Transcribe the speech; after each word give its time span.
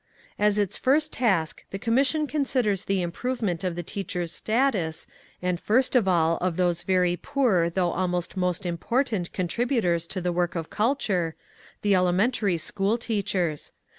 As 0.39 0.57
its 0.57 0.77
first 0.77 1.11
task 1.13 1.63
the 1.69 1.77
Commission 1.77 2.25
considers 2.25 2.85
the 2.85 3.03
improvement 3.03 3.63
of 3.63 3.75
the 3.75 3.83
teachers' 3.83 4.31
status, 4.31 5.05
and 5.43 5.59
first 5.59 5.95
of 5.95 6.07
all 6.07 6.37
of 6.37 6.55
those 6.55 6.81
very 6.81 7.15
poor 7.15 7.69
though 7.69 7.91
almost 7.91 8.35
most 8.35 8.65
important 8.65 9.31
contributors 9.31 10.07
to 10.07 10.19
the 10.19 10.33
work 10.33 10.55
of 10.55 10.71
culture—the 10.71 11.93
elementary 11.93 12.57
school 12.57 12.97
teachers. 12.97 13.73